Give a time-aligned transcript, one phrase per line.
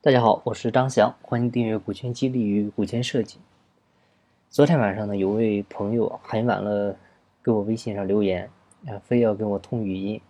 [0.00, 3.38] 大家好，我是张翔，欢迎订阅《股权激励与股权设计》。
[4.48, 6.94] 昨天晚上呢，有位朋友很晚了
[7.42, 8.48] 给我微信上留言，
[8.86, 10.20] 啊，非要跟我通语音，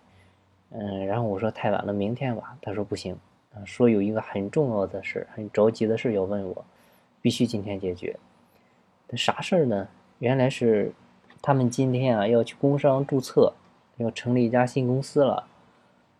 [0.71, 2.57] 嗯，然后我说太晚了，明天吧。
[2.63, 3.15] 他说不行，
[3.53, 6.65] 啊，说有一个很重要的事，很着急的事要问我，
[7.21, 8.17] 必须今天解决。
[9.13, 9.87] 啥事儿呢？
[10.17, 10.91] 原来是
[11.43, 13.53] 他们今天啊要去工商注册，
[13.97, 15.45] 要成立一家新公司了。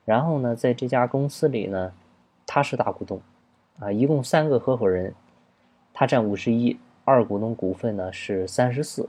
[0.06, 1.92] 然后呢，在这家公司里呢，
[2.46, 3.20] 他是大股东。
[3.80, 5.14] 啊，一共三个合伙人，
[5.94, 9.08] 他占五十一，二股东股份呢是三十四，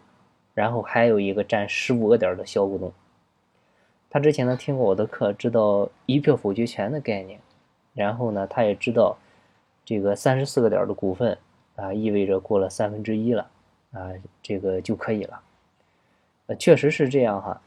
[0.54, 2.92] 然后还有一个占十五个点的小股东。
[4.08, 7.40] 他之前呢听过我的课，知道一票否决权的概念，
[7.94, 9.16] 然后呢他也知道
[9.84, 11.36] 这个三十四个点的股份
[11.74, 13.50] 啊意味着过了三分之一了
[13.90, 15.40] 啊，这个就可以了。
[16.46, 17.60] 呃，确实是这样哈。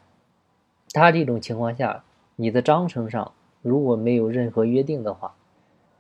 [0.94, 2.02] 他这种情况下，
[2.38, 5.36] 你的章程上如果没有任何约定的话。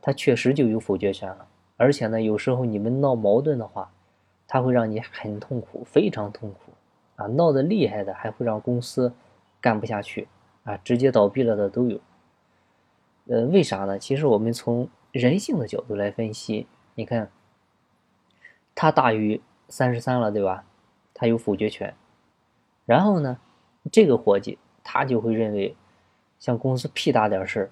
[0.05, 3.89] 他确实就有否决权了，而且呢，有时候你们闹矛盾的话，
[4.45, 6.73] 他会让你很痛苦，非常痛苦
[7.15, 7.25] 啊！
[7.27, 9.13] 闹得厉害的，还会让公司
[9.61, 10.27] 干不下去
[10.65, 11.97] 啊，直接倒闭了的都有。
[13.27, 13.97] 呃，为啥呢？
[13.97, 17.31] 其实我们从人性的角度来分析，你看，
[18.75, 20.65] 他大于三十三了，对吧？
[21.13, 21.95] 他有否决权，
[22.85, 23.37] 然后呢，
[23.89, 25.77] 这个伙计他就会认为，
[26.39, 27.71] 像公司屁大点事儿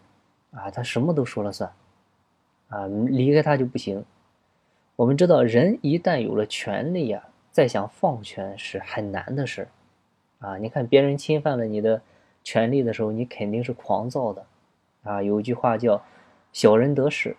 [0.57, 1.69] 啊，他什么都说了算。
[2.71, 4.03] 啊，离开他就不行。
[4.95, 9.67] 我们知道，人一旦有了权利呀，再想放权是很难的事
[10.39, 12.01] 啊，你看别人侵犯了你的
[12.43, 14.45] 权利的时候，你肯定是狂躁的。
[15.03, 16.03] 啊，有句话叫
[16.53, 17.35] “小人得势”，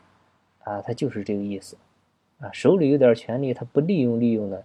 [0.64, 1.77] 啊，他就是这个意思。
[2.41, 4.62] 啊，手里有点权利，他不利用利用呢，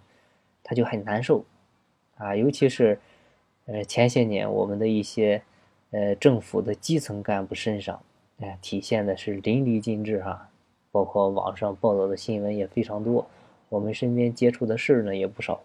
[0.64, 1.44] 他就很难受。
[2.16, 2.98] 啊，尤其是
[3.66, 5.40] 呃前些年我们的一些
[5.92, 8.02] 呃政府的基层干部身上，
[8.40, 10.47] 哎，体现的是淋漓尽致哈。
[10.90, 13.26] 包括网上报道的新闻也非常多，
[13.68, 15.60] 我们身边接触的事呢也不少。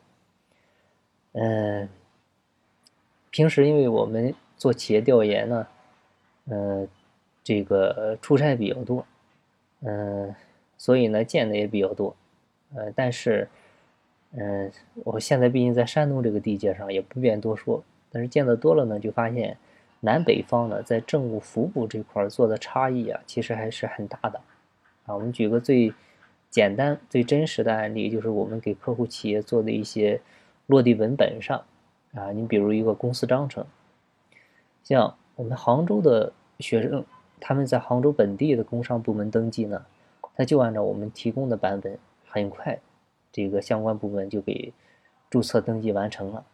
[1.34, 1.90] 嗯，
[3.32, 5.68] 平时因为我们做企业调研呢，
[6.46, 6.88] 嗯，
[7.44, 9.06] 这个出差比较多，
[9.82, 10.36] 嗯，
[10.78, 12.16] 所以呢见的也比较多，
[12.76, 13.48] 呃，但是，
[14.32, 14.72] 嗯，
[15.04, 17.84] 我现在毕竟在山东这个地界上，也不便多说。
[18.12, 19.58] 但是见的多了呢，就发现
[20.02, 24.40] 南北方呢在政务服务这块做的差异啊，其实还是很大的。
[25.06, 25.94] 啊，我们举个最
[26.50, 30.22] 简单、最真实的案例，就是我们给客户企业做的一些
[30.68, 31.64] 落地文本上，
[32.14, 33.66] 啊，你比如一个公司章程，
[34.84, 37.04] 像我们杭州的学生，
[37.42, 39.86] 他们在杭州本地的工商部门登记呢，
[40.36, 41.98] 他就按照我们提供的版本，
[42.28, 42.80] 很快，
[43.32, 44.72] 这个相关部门就给
[45.30, 46.46] 注册登记完成了。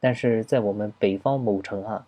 [0.00, 2.06] 但是在我们北方某城啊，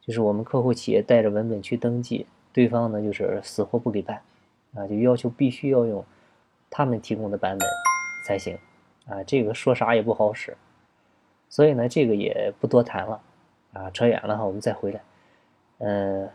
[0.00, 4.20] 就是我们客户企业带着文本去登记，对方呢就是死活不给办。
[4.74, 6.04] 啊，就要求必须要用
[6.70, 7.68] 他们提供的版本
[8.26, 8.58] 才行，
[9.06, 10.56] 啊，这个说啥也不好使，
[11.48, 13.20] 所以呢，这个也不多谈了，
[13.72, 15.00] 啊，扯远了哈，我们再回来，
[15.78, 16.28] 嗯，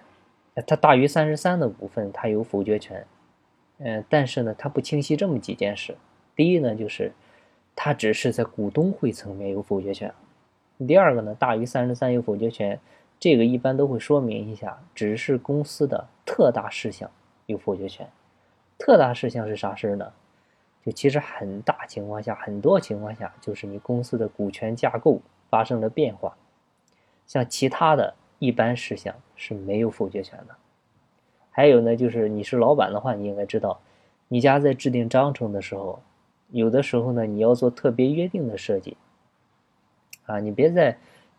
[0.66, 3.06] 它大于三十三的股份，它有否决权，
[3.78, 5.96] 嗯，但是呢，它不清晰这么几件事，
[6.36, 7.12] 第一呢，就是
[7.76, 10.12] 它只是在股东会层面有否决权，
[10.88, 12.80] 第二个呢，大于三十三有否决权，
[13.20, 17.10] 这个一般都会说明一下，只是公司的特大事项
[17.46, 18.10] 有否决权。
[18.86, 20.12] 特大事项是啥事儿呢？
[20.86, 26.36] 就其实很大情况下，很多情况下，就是你公司的股权架构发生了变化。
[27.26, 30.56] 像其他的一般事项是没有否决权的。
[31.50, 33.80] 还有呢，就是你是老板的话，你应该知道，
[34.28, 36.02] 你家在制定章程的时候，
[36.50, 38.98] 有的时候呢，你要做特别约定的设计。
[40.26, 40.98] 啊，你别在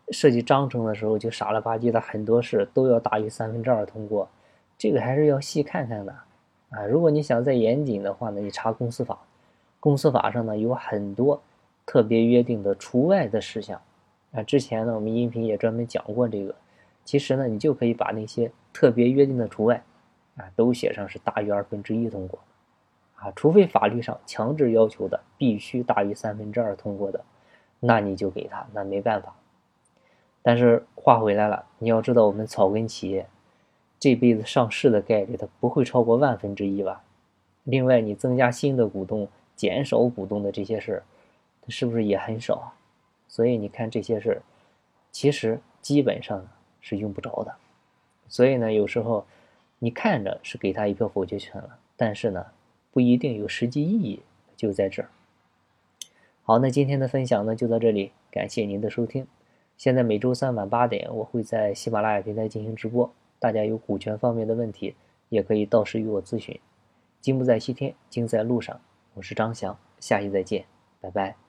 [0.09, 4.31] 设计章程的时候就傻了吧唧的，很多事都要大于三分之二通过，
[4.79, 6.17] 这个还是要细看看的。
[6.75, 9.19] 啊，如果你想再严谨的话呢，你查公司法，
[9.79, 11.41] 公司法上呢有很多
[11.87, 13.81] 特别约定的除外的事项。
[14.33, 16.55] 啊，之前呢我们音频也专门讲过这个。
[17.05, 19.83] 其实呢，你就可以把那些特别约定的除外，
[20.37, 22.39] 啊，都写上是大于二分之一通过。
[23.17, 27.23] 啊，除非法律上强制要求的必须大于三分之二通过的，
[27.79, 29.35] 那你就给他，那没办法。
[30.43, 33.27] 但是话回来了，你要知道我们草根企业。
[34.05, 37.03] 这辈子上市的概率，它不会超过万分之一吧？
[37.63, 41.03] 另外，你增加新的股东、减少股东的这些事儿，
[41.63, 42.75] 它是不是也很少？
[43.29, 44.43] 所以你看这些事儿，
[45.11, 46.47] 其实基本上
[46.83, 47.55] 是用不着的。
[48.29, 49.25] 所以呢，有时候
[49.79, 52.45] 你看着是给他一票否决权了，但是呢，
[52.93, 54.21] 不一定有实际意义，
[54.55, 55.09] 就在这儿。
[56.43, 59.27] 好，那今天的分享呢就到这里，感谢您的收听。
[59.79, 63.11] 现在每周三晚八点，我会在喜马拉雅平台进行直播。
[63.39, 64.95] 大家有股权方面的问题，
[65.29, 66.59] 也可以到时与我咨询。
[67.21, 68.81] 金不在西天，金在路上。
[69.15, 70.65] 我是张翔，下期再见，
[71.01, 71.44] 拜拜。